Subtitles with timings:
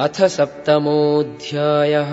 [0.00, 2.12] अथ सप्तमोऽध्यायः।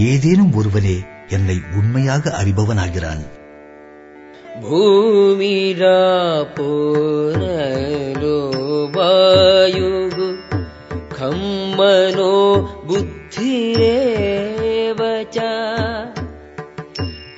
[0.09, 0.97] ஏதேனும் ஒருவனே
[1.29, 3.25] என்னை உண்மையாக அறிபவனாகிறான்
[6.99, 8.37] भूमिरापोनलो
[8.95, 10.17] वायुः
[11.13, 11.39] खं
[11.79, 12.35] मनो
[12.89, 14.21] बुद्धिरेव
[15.35, 15.39] च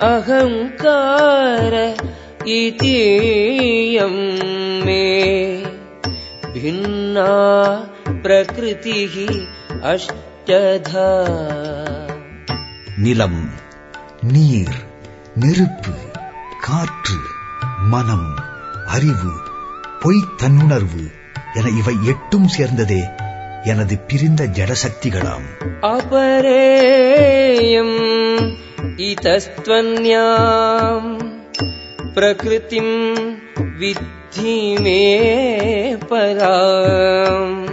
[0.07, 1.73] अहङ्कार
[2.51, 4.15] इतीयं
[4.85, 5.05] मे
[6.55, 7.31] भिन्ना
[8.23, 9.15] प्रकृतिः
[9.82, 11.26] அஷ்டதா.
[12.96, 13.50] நிலம்
[14.20, 14.86] நீர்
[15.34, 15.90] நெருப்பு
[16.60, 17.14] காற்று
[17.80, 18.34] மனம்
[18.86, 19.32] அறிவு
[20.00, 21.12] பொய்த்தன்னுணர்வு
[21.54, 23.10] என இவை எட்டும் சேர்ந்ததே
[23.64, 25.78] எனது பிரிந்த ஜடசக்திகளாம்.
[25.80, 27.94] அபரேயம்
[28.96, 31.32] இதஸ்துவன்யாம்.
[32.14, 33.14] பிரகிருதிம்
[33.80, 34.74] வித்தி
[36.08, 37.65] பராம்.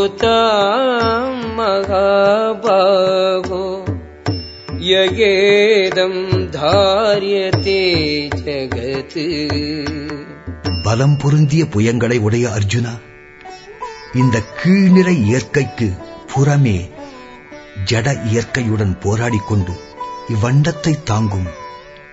[0.00, 3.60] जीवभूताम् महाबाहो
[4.90, 6.20] ययेदम्
[6.58, 7.80] धार्यते
[8.40, 9.16] जगत्
[10.84, 12.92] பலம் பொருந்திய புயங்களை உடைய அர்ஜுனா
[14.20, 15.88] இந்த கீழ்நிலை இயற்கைக்கு
[16.32, 16.78] புறமே
[17.90, 19.74] ஜட இயற்கையுடன் போராடிக் கொண்டு
[20.34, 21.48] இவ்வண்டத்தை தாங்கும்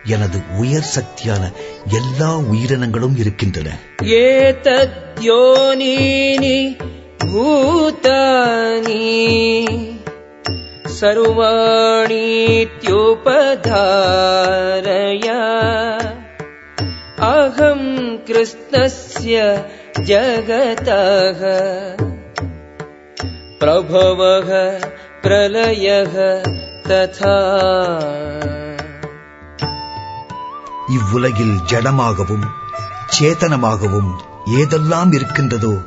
[0.04, 1.42] எனது உயர் சக்தியான
[1.88, 3.68] எல்லா உயிரினங்களும் இருக்கின்றன.
[4.00, 4.98] ஏதத்யோனீனி
[7.18, 9.02] பூதானி
[14.10, 15.40] சர்வாணித்யோபதாரயா
[17.18, 17.90] அகம்
[18.24, 19.36] கிருஷ்ணஸ்ய
[20.02, 21.40] ஜகதக
[23.58, 24.80] பிரபவக
[25.22, 26.14] பிரலயக
[26.88, 27.38] ததா
[30.90, 32.44] இவ்வுலகில் ஜடமாகவும்
[33.20, 35.78] சேதனமாகவும் ஏதெல்லாம் இருக்கின்றதோ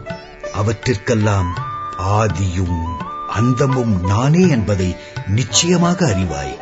[0.53, 1.53] அவற்றிற்கெல்லாம்
[1.97, 2.97] ஆதியும்
[3.27, 4.95] அந்தமும் நானே என்பதை
[5.27, 6.57] நிச்சயமாக அறிவாய்.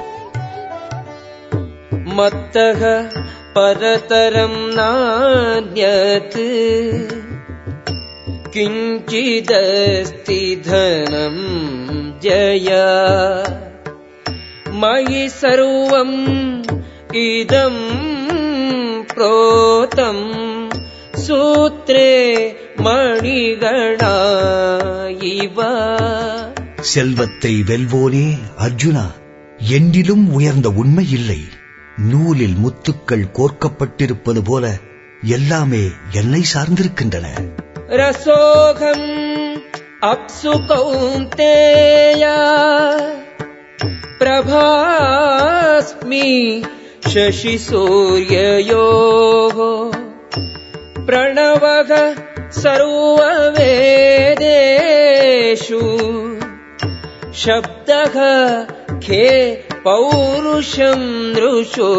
[2.06, 3.12] மத்தக
[3.54, 6.42] பரதரம் நான்யத்
[8.50, 13.10] கிஞ்சிதஸ்தி தனம் ஜயா.
[14.82, 16.54] மயி சர்வம்
[17.12, 18.11] இதம்
[19.21, 20.25] प्रोतम्
[21.25, 22.11] सूत्रे
[22.87, 24.15] मणिगणा
[25.37, 25.59] इव
[26.91, 28.27] செல்வத்தை வெல்வோனே
[28.65, 29.05] அர்ஜுனா
[29.75, 31.39] என்னிலும் உயர்ந்த உண்மை இல்லை
[32.11, 34.65] நூலில் முத்துக்கள் கோர்க்கப்பட்டிருப்பது போல
[35.37, 35.85] எல்லாமே
[36.21, 37.27] என்னை சார்ந்திருக்கின்றன
[37.91, 39.11] रसोऽहम्
[40.03, 42.25] अप्सु कौन्तेय
[44.89, 46.31] प्रभास्मि
[47.13, 48.69] शशिसूर्ययोः
[51.09, 51.91] प्रणवः
[54.49, 55.81] सर्ववेदेषु
[57.43, 58.17] शब्दः
[59.07, 59.25] खे
[59.87, 61.91] पौरुषम् नृषो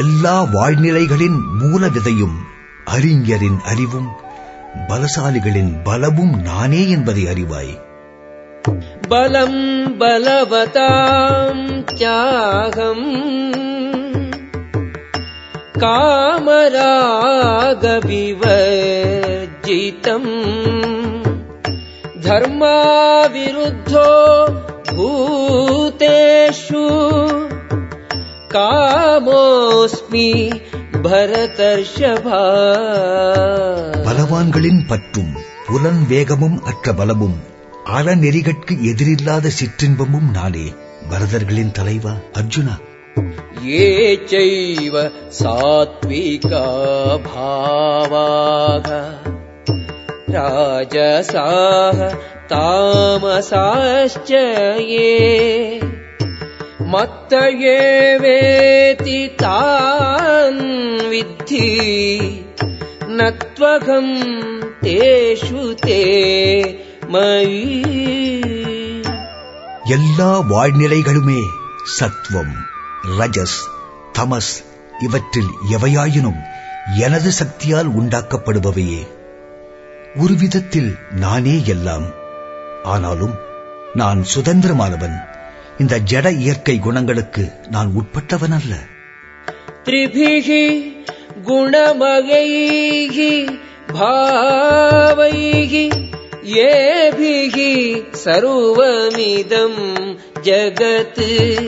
[0.00, 2.36] எல்லா வாழ்நிலைகளின் மூல விதையும்
[2.94, 4.10] அறிஞரின் அறிவும்
[4.90, 7.74] பலசாலிகளின் பலமும் நானே என்பதை அறிவாய்
[9.12, 9.60] बलम्
[10.00, 11.64] बलवताम्
[12.02, 13.06] चाहम्
[18.92, 20.28] कामरागविवर्जितम्
[22.26, 24.08] धर्माविरुद्धो
[24.90, 26.84] भूतेषु
[28.56, 30.28] कामोऽस्मि
[31.06, 32.42] भरतर्षभा
[34.06, 35.32] பலவான்களின் பற்றும்
[35.66, 37.36] புலன் வேகமும் அற்ற பலமும்
[37.96, 40.66] அறநெறிகட்கு எதிரில்லாத சிற்றின்பமும் நானே
[41.10, 42.74] பரதர்களின் தலைவா அர்ஜுனா
[43.64, 44.96] ये चैव
[45.38, 46.64] सात्विका
[47.26, 48.88] भावाः
[50.36, 52.02] राजसाः
[52.52, 55.80] तामसाश्च ये
[56.94, 57.34] मत्त
[57.74, 60.60] एवेति तान्
[61.10, 61.70] विद्धि
[63.10, 64.12] न त्वहम्
[64.84, 66.02] तेषु ते
[67.14, 67.80] मयि
[69.94, 71.40] எல்லா வாழ்நிலைகளுமே
[71.96, 72.54] சத்வம்
[73.07, 73.59] ரஜஸ்
[74.19, 74.63] தமஸ்
[74.99, 76.39] இவற்றில் எவையாயினும்
[76.99, 79.07] எனது சக்தியால் உண்டாக்கப்படுபவையே.
[80.15, 82.03] ஒரு விதத்தில் நானே எல்லாம்.
[82.83, 83.33] ஆனாலும்
[83.93, 85.23] நான் சுதந்திரமானவன்.
[85.77, 88.75] இந்த ஜட இயற்கை குணங்களுக்கு நான் உட்பட்டவன் அல்ல
[89.83, 90.95] திரிபிகி
[91.45, 93.57] குணமகைகி
[93.93, 96.11] பாவைகி
[96.43, 101.59] ஏபிகி சர்வமிதம் ஜகத்து.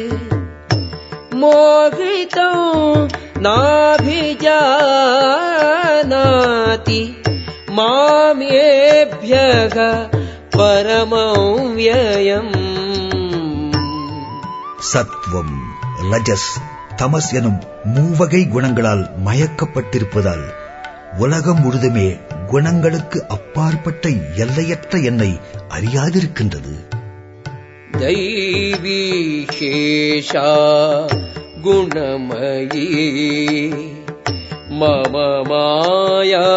[1.42, 2.50] मोहितौ
[5.64, 7.00] नाभिजानाति
[7.78, 9.76] मामेभ्यः
[10.56, 12.52] परमव्ययम्
[14.88, 15.54] சத்வம்
[16.10, 16.48] ரஜஸ்
[17.00, 17.60] தமஸ் எனும்
[17.94, 20.44] மூவகை குணங்களால் மயக்கப்பட்டிருப்பதால்
[21.18, 22.06] உலகம் முழுதுமே
[22.50, 24.04] குணங்களுக்கு அப்பாற்பட்ட
[24.44, 25.30] எல்லையற்ற என்னை
[25.76, 26.74] அறியாதிருக்கின்றது
[27.96, 29.02] दैवी
[29.56, 30.48] शेषा
[31.66, 32.86] गुणमयी
[34.80, 35.14] मम
[35.50, 36.48] माया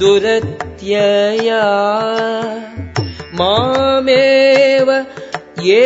[0.00, 1.66] दुरत्यया
[3.40, 4.88] मामेव
[5.66, 5.84] ये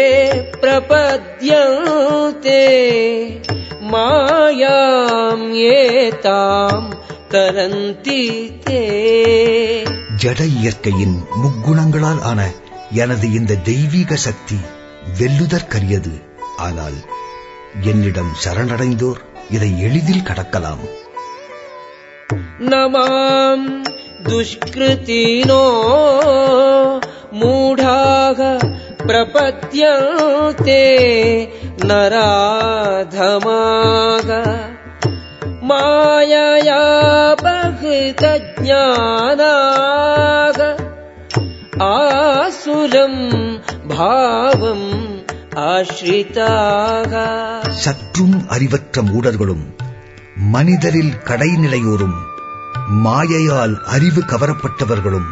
[0.63, 2.63] प्रपद्यन्ते
[3.93, 6.89] मायाम् एताम्
[7.33, 8.23] तरन्ति
[8.67, 8.83] ते
[10.23, 12.41] ஜட இயற்கையின் முக்குணங்களால் ஆன
[13.03, 14.59] எனது இந்த தெய்வீக சக்தி
[15.19, 16.15] வெல்லுதற்கரியது
[16.67, 16.99] ஆனால்
[17.91, 19.21] என்னிடம் சரணடைந்தோர்
[19.57, 20.85] இதை எளிதில் கடக்கலாம்
[22.63, 23.67] न माम्
[24.27, 25.65] दुष्कृतिनो
[27.41, 28.39] मूढाः
[29.09, 30.83] प्रपद्यन्ते
[32.99, 34.29] नराधमाः
[35.71, 36.81] मायया
[39.29, 40.50] बहृतज्ञानाः
[42.71, 43.21] आसुरम्
[43.91, 44.87] भावम्
[45.67, 47.13] आश्रिताः
[47.83, 49.65] சற்றும் அறிவற்ற மூடர்களும்
[50.53, 52.17] மனிதரில் கடைநிலையோரும்
[53.05, 55.31] மாயையால் அறிவு கவரப்பட்டவர்களும்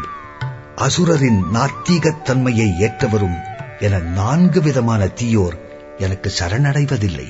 [0.86, 3.36] அசுரரின் நாத்திகத் தன்மையை ஏற்றவரும்
[3.86, 5.56] என நான்கு விதமான தீயோர்
[5.98, 7.26] எனக்கு சரணடைவதில்லை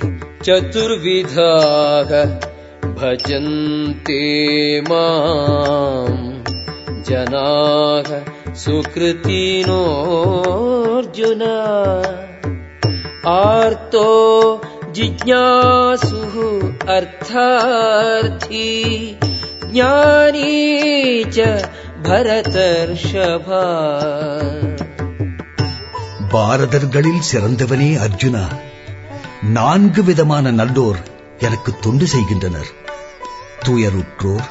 [0.46, 2.10] चतुर्विधाः
[2.98, 4.22] भजन्ते
[4.88, 6.22] माम्
[7.08, 8.08] जनाः
[10.14, 11.42] सुकृतिनोऽर्जुन
[13.34, 14.08] आर्तो
[14.98, 16.34] जिज्ञासुः
[16.96, 18.68] अर्थार्थी
[19.68, 20.52] ज्ञानी
[21.28, 21.38] च
[22.06, 23.64] भरतर्षभा
[26.34, 28.44] பாரதர்களில் சிறந்தவனே அர்ஜுனா
[29.56, 30.98] நான்கு விதமான நல்லோர்
[31.40, 32.70] எனக்கு தொண்டு செய்கின்றனர்
[33.66, 34.48] துயருற்றோர்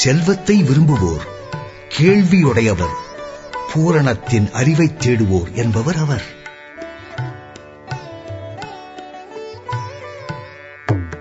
[0.00, 1.24] செல்வத்தை விரும்புவோர்
[1.96, 2.96] கேள்வியுடையவர்
[3.72, 6.26] பூரணத்தின் அறிவைத் தேடுவோர் என்பவர் அவர்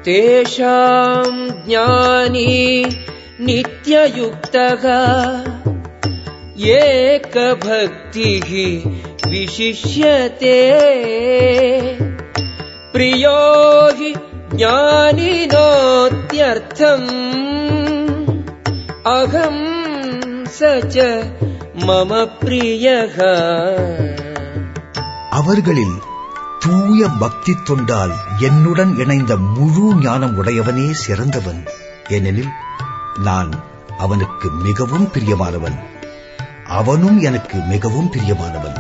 [0.04, 2.54] तेषाम् ज्ञानी
[3.48, 4.84] नित्ययुक्तः
[6.76, 8.50] एकभक्तिः
[9.32, 10.58] विशिष्यते
[12.94, 13.38] प्रियो
[14.00, 14.12] हि
[14.56, 15.50] ज्ञानिनोत्यर्थम्
[19.16, 19.73] अहम्
[20.54, 20.96] स च
[21.82, 23.16] मम प्रियः
[25.40, 25.96] அவர்களில்
[26.64, 28.14] தூய பக்தி தொண்டால்
[28.48, 31.62] என்னுடன் இணைந்த முழு ஞானம் உடையவனே சிறந்தவன்
[32.16, 32.52] ஏனெனில்
[33.28, 33.52] நான்
[33.98, 35.78] அவனுக்கு மிகவும் பிரியமானவன்
[36.80, 38.80] அவனும் எனக்கு மிகவும் பிரியமானவன்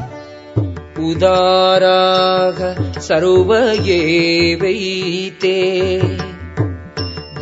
[1.02, 2.60] उदाराः
[3.02, 3.50] सर्व
[3.94, 5.54] एवैते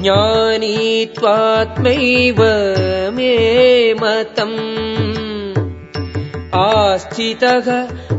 [0.02, 0.78] ज्ञानी
[1.18, 2.40] त्वात्मैव
[3.18, 3.34] मे
[4.02, 4.58] मतम्
[6.64, 7.68] आस्थितः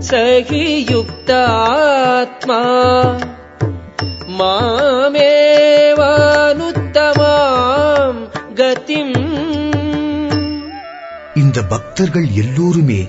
[0.09, 0.11] स
[0.49, 0.62] हि
[0.93, 2.61] युक्तात्मा
[6.88, 8.21] मामेवानुत्तमाम्
[8.61, 9.14] गतिम्
[11.40, 13.00] இந்த பக்தர்கள் எல்லோருமே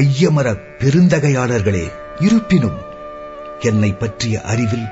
[0.00, 0.46] ஐயமர
[0.80, 1.84] பெருந்தகையாளர்களே
[2.26, 2.78] இருப்பினும்
[3.68, 4.86] என்னை பற்றிய அறிவில்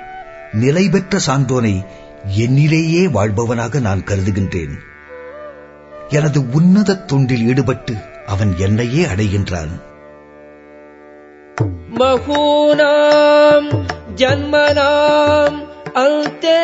[0.62, 1.74] நிலை பெற்ற சான்றோனை
[2.27, 4.73] என்னிலேயே வாழ்பவனாக நான் கருதுகின்றேன்.
[6.09, 7.93] எனது உன்னத தொண்டில் ஈடுபட்டு
[8.25, 9.81] அவன் என்னையே அடைகின்றான்.
[11.97, 16.63] மகூனாம் ஜன்மனாம் அந்தே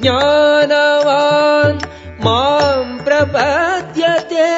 [0.00, 1.78] ஞானவான்
[2.18, 4.50] மாம் பிரபத்யதே.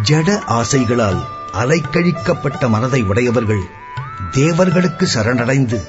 [0.09, 0.27] जड
[0.59, 1.21] आसैगलाल्
[1.53, 3.61] அலைக்கழிக்கப்பட்ட மனதை உடையவர்கள்
[4.31, 5.79] தேவர்களுக்கு சரணடைந்து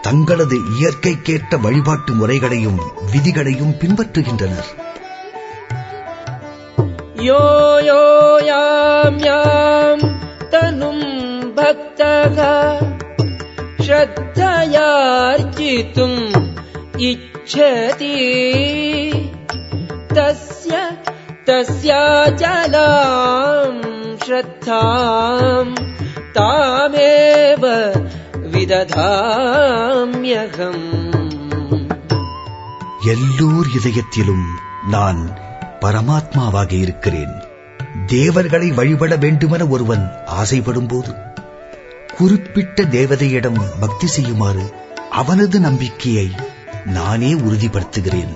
[0.00, 2.80] தங்களது இயற்கைக்கேற்ற வழிபாட்டு முறைகளையும்
[3.12, 4.66] விதிகளையும் பின்பற்றுகின்றனர்.
[7.16, 10.20] யோ யோ யாம் யாம்
[10.50, 12.68] தனும் பக்தக
[13.78, 16.32] ஸ்ரத்தயார்ஜித்தும்
[16.96, 18.16] இச்சதி.
[20.14, 21.00] தஸ்ய
[21.44, 25.73] தஸ்யாஜலாம் श्रद्धाम्
[26.37, 27.63] तामेव
[29.49, 30.85] विदधाम्यहम्
[33.11, 34.47] எல்லோர் இதயத்திலும்
[34.93, 35.21] நான்
[35.81, 37.33] பரமாத்மாவாக இருக்கிறேன்
[38.11, 40.03] தேவர்களை வழிபட வேண்டுமென ஒருவன்
[40.37, 41.11] ஆசைப்படும்போது
[42.17, 44.65] குறிப்பிட்ட தேவதையிடம் பக்தி செய்யுமாறு
[45.15, 46.27] அவனது நம்பிக்கையை
[46.93, 48.35] நானே உறுதிப்படுத்துகிறேன்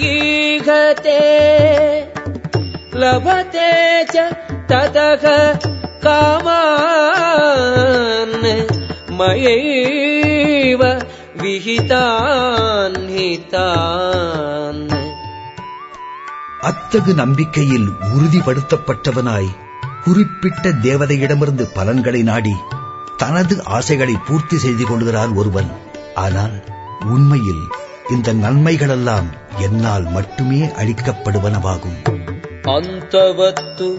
[0.09, 1.17] ईहते
[3.01, 3.71] लभते
[4.13, 4.15] च
[4.71, 5.25] ततः
[6.05, 6.77] कामान्
[9.19, 10.81] मयैव
[11.43, 14.83] विहितान् हितान्
[16.69, 19.49] அத்தகு நம்பிக்கையில் உறுதிப்படுத்தப்பட்டவனாய்
[20.05, 22.55] குறிப்பிட்ட தேவதையிடமிருந்து பலன்களை நாடி
[23.17, 25.71] தனது ஆசைகளை பூர்த்தி செய்து கொள்கிறான் ஒருவன்
[26.23, 26.55] ஆனால்
[27.07, 27.63] உண்மையில்
[28.15, 29.29] இந்த நன்மைகளெல்லாம்
[29.67, 31.97] என்னால் மட்டுமே அளிக்கப்படுவனவாகும்
[32.67, 33.89] अन्तवत्तु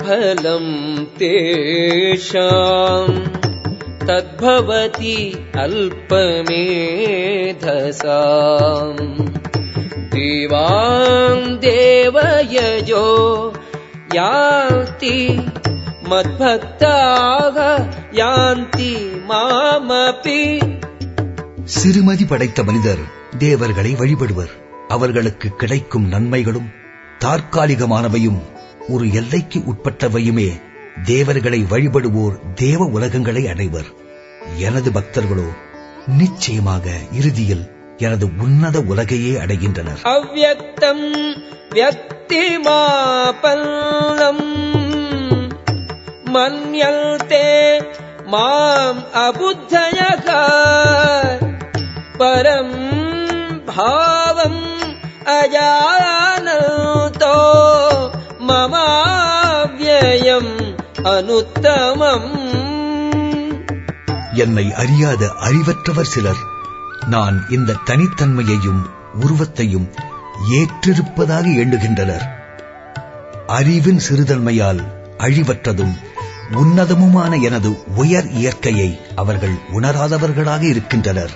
[0.00, 0.72] फलम्
[1.18, 3.18] तेषाम्
[4.00, 5.16] तद्भवति
[7.96, 9.18] अल्पमेधसाम्
[10.14, 13.04] देवान् देवयजो
[14.13, 15.47] யாந்தி
[16.03, 17.57] மத்பக்தாக
[18.11, 18.95] யாந்தி
[19.29, 20.61] மாமபி.
[21.63, 22.97] சிறுமதி படைத்த மனிதர்
[23.37, 24.49] தேவர்களை வழிபடுவர்.
[24.87, 26.69] அவர்களுக்கு கிடைக்கும் நன்மைகளும்
[27.19, 28.41] தற்காலிகமானவையும்
[28.87, 30.61] ஒரு எல்லைக்கு உட்பட்டவையுமே
[31.03, 33.85] தேவர்களை வழிபடுவோர் தேவ உலகங்களை அடைவர்.
[34.57, 35.47] எனது பக்தர்களோ
[36.07, 40.01] நிச்சயமாக இறுதியில் எனது உன்னத உலகையே அடைகின்றனர்.
[41.73, 44.45] வியக்திமாபல்லம்
[46.25, 47.79] மன்யல் தே
[48.25, 50.27] மாம் அபுத்தயக
[52.17, 52.77] பரம்
[53.65, 54.61] பாவம்
[55.25, 57.37] அஜானந்தோ
[58.49, 60.53] மமாவியம்
[61.03, 62.31] அனுத்தமம்
[64.33, 66.57] என்னை அறியாத அறிவற்றவர் சிலர்.
[67.09, 69.89] நான் இந்த தனித்தன்மையையும் உருவத்தையும்
[70.58, 72.26] ஏற்றிருப்பதாக எண்ணுகின்றனர்
[73.54, 74.82] அறிவின் சிறுதன்மையால்
[75.18, 75.94] அழிவற்றதும்
[76.60, 81.34] உன்னதமுமான எனது உயர் இயற்கையை அவர்கள் உணராதவர்களாக இருக்கின்றனர்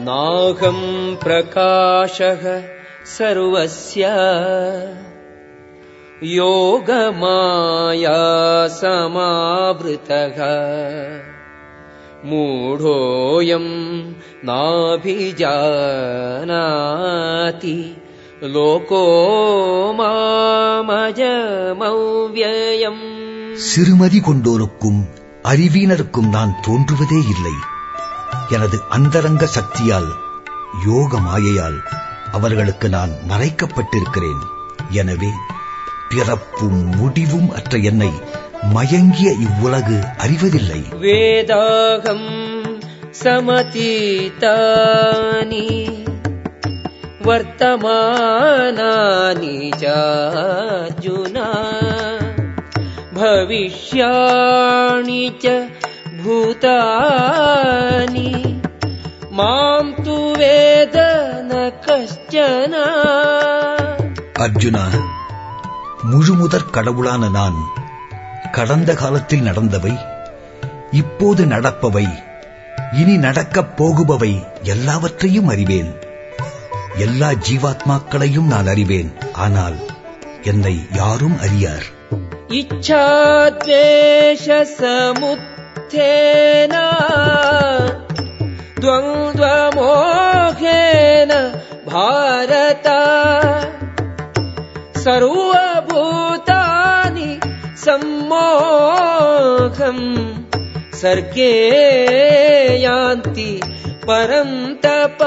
[0.00, 0.82] नाहम्
[1.18, 2.42] प्रकाशः
[3.08, 4.02] सर्वस्य
[6.36, 8.18] योगमाया
[8.76, 10.38] समावृतः
[12.28, 13.72] मूढोऽयम्
[16.48, 17.76] नाभिजानाति
[18.48, 19.02] लोको
[21.58, 23.04] मामजमव्ययम्
[23.66, 24.98] சிறுமதி கொண்டோருக்கும்
[25.50, 27.52] அறிவீனருக்கும் நான் தோன்றுவதே இல்லை
[28.52, 30.08] எனது அந்தரங்க சக்தியால்
[30.86, 31.78] யோக மாயையால்
[32.36, 34.42] அவர்களுக்கு நான் மறைக்கப்பட்டிருக்கிறேன்
[35.02, 35.30] எனவே
[36.10, 38.10] பிறப்பும் முடிவும் அற்ற என்னை
[38.74, 42.28] மயங்கிய இவ்வுலகு அறிவதில்லை वेदाहम्
[44.26, 45.66] समतीतानि
[48.26, 51.48] वर्तमानानि चार्जुना
[53.18, 55.44] भविष्याणि च
[56.22, 58.30] भूतानि
[59.38, 60.96] माम् तु वेद
[61.50, 61.52] न
[61.86, 62.74] कश्चन
[64.44, 64.82] அர்ஜுனா
[66.10, 67.56] முழுமுதற் கடவுளான நான்
[68.52, 69.94] கடந்த காலத்தில் நடந்தவை
[70.92, 72.06] இப்போது நடப்பவை
[72.92, 74.32] இனி நடக்கப் போகுபவை
[74.72, 75.90] எல்லாவற்றையும் அறிவேன்
[76.98, 79.78] எல்லா ஜீவாத்மாக்களையும் நான் அறிவேன் ஆனால்
[80.42, 81.86] என்னை யாரும் அறியார்
[85.36, 86.74] इच्छाद्वेषसमुत्थेन
[89.98, 91.32] द्वन्द्वमोहेन
[91.86, 92.86] भारत
[95.06, 96.49] सर्वभूतानि
[98.76, 100.06] सम्मोहम्
[101.00, 101.52] सर्गे
[102.86, 103.50] यान्ति
[104.08, 105.20] परन्तप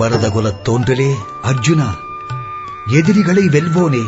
[0.00, 1.10] பரதகுலத் தோன்றலே
[1.50, 1.86] அர்ஜுனா
[2.98, 4.02] எதிரிகளை வெல்வோனே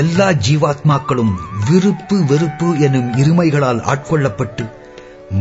[0.00, 1.32] எல்லா ஜீவாத்மாக்களும்
[1.68, 4.64] விருப்பு வெறுப்பு எனும் இருமைகளால் ஆட்கொள்ளப்பட்டு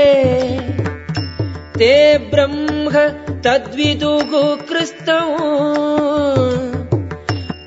[1.78, 1.94] ते
[2.32, 2.94] ब्रह्म
[3.46, 4.32] तद्विदुः
[4.68, 5.22] कृस्तौ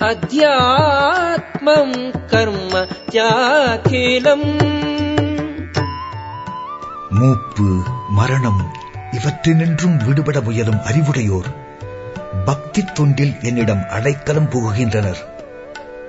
[0.09, 1.95] अध्यात्मम्
[2.29, 2.73] कर्म
[3.09, 4.47] चाखिलम्
[7.17, 7.65] மூப்பு
[8.11, 8.61] மரணம்
[9.13, 11.47] இவற்றினின்றும் விடுபட முயலும் அறிவுடையோர்
[12.45, 15.21] பக்தி தொண்டில் என்னிடம் அடைக்கலம் புகுகின்றனர்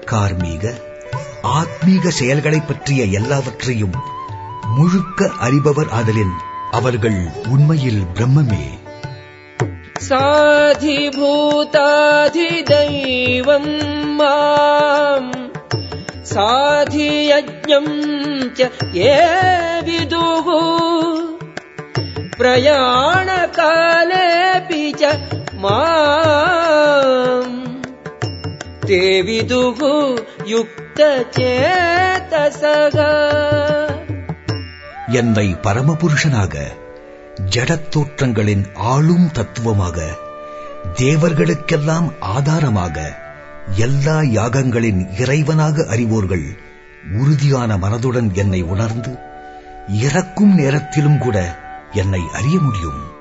[0.04, 0.64] கார்மீக
[1.52, 3.96] ஆத்மீக செயல்களைப் பற்றிய எல்லாவற்றையும்
[4.74, 6.34] முழுக்க அறிபவர் ஆதலின்
[6.72, 8.64] அவர்கள் உண்மையில் பிரம்மமே
[12.36, 13.72] साधिभूताधिदैवम्
[14.18, 15.30] माम्
[16.32, 17.92] साधियज्ञम्
[18.58, 18.60] च
[19.00, 19.16] ये
[19.88, 20.48] विदुः
[23.48, 25.02] प्रयाणकालेऽपि च
[25.64, 27.56] माम्
[28.88, 29.80] ते विदुः
[30.54, 31.46] युक्तचेतसः
[35.20, 36.54] என்னை பரமபுருஷனாக
[37.37, 40.01] ஜடத்தோற்றங்களின் ஆளும் தத்துவமாக
[40.93, 43.19] தேவர்களுக்கெல்லாம் ஆதாரமாக
[43.75, 46.69] எல்லா யாகங்களின் இறைவனாக அறிவோர்கள்
[47.19, 49.17] உறுதியான மனதுடன் என்னை உணர்ந்து
[49.87, 51.57] இறக்கும் நேரத்திலும் கூட
[51.91, 53.19] என்னை அறிய முடியும்.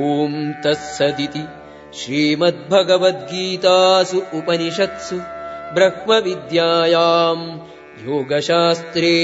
[0.00, 1.48] ஓம் தத்சதிதி
[1.90, 5.24] ஸ்ரீமத்பகவத்கீதாசு உபனிஷத்சு
[5.74, 7.60] பிரம்ம வித்யாயாம்
[8.08, 9.14] योगशास्त्रे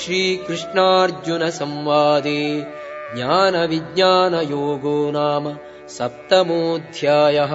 [0.00, 2.42] श्रीकृष्णार्जुनसंवादे
[3.14, 5.44] ज्ञानविज्ञानयोगो नाम
[5.96, 7.54] सप्तमोऽध्यायः